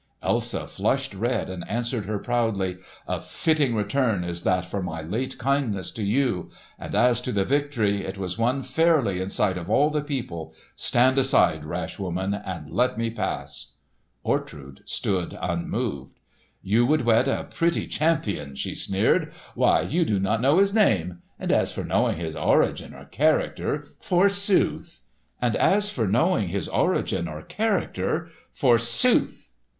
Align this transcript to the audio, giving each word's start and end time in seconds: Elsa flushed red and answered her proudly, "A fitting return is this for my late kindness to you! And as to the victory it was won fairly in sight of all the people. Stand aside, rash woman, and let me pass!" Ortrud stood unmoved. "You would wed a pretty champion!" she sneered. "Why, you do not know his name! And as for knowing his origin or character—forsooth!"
Elsa 0.23 0.65
flushed 0.65 1.13
red 1.13 1.47
and 1.47 1.63
answered 1.69 2.07
her 2.07 2.17
proudly, 2.17 2.77
"A 3.07 3.21
fitting 3.21 3.75
return 3.75 4.23
is 4.23 4.41
this 4.41 4.65
for 4.67 4.81
my 4.81 5.03
late 5.03 5.37
kindness 5.37 5.91
to 5.91 6.01
you! 6.03 6.49
And 6.79 6.95
as 6.95 7.21
to 7.21 7.31
the 7.31 7.45
victory 7.45 8.03
it 8.03 8.17
was 8.17 8.35
won 8.35 8.63
fairly 8.63 9.21
in 9.21 9.29
sight 9.29 9.59
of 9.59 9.69
all 9.69 9.91
the 9.91 10.01
people. 10.01 10.55
Stand 10.75 11.19
aside, 11.19 11.65
rash 11.65 11.99
woman, 11.99 12.33
and 12.33 12.71
let 12.71 12.97
me 12.97 13.11
pass!" 13.11 13.73
Ortrud 14.25 14.81
stood 14.85 15.37
unmoved. 15.39 16.17
"You 16.63 16.83
would 16.87 17.05
wed 17.05 17.27
a 17.27 17.43
pretty 17.43 17.85
champion!" 17.85 18.55
she 18.55 18.73
sneered. 18.73 19.31
"Why, 19.53 19.81
you 19.81 20.03
do 20.03 20.19
not 20.19 20.41
know 20.41 20.57
his 20.57 20.73
name! 20.73 21.19
And 21.37 21.51
as 21.51 21.71
for 21.71 21.83
knowing 21.83 22.17
his 22.17 22.35
origin 22.35 22.95
or 22.95 23.05
character—forsooth!" 23.05 25.01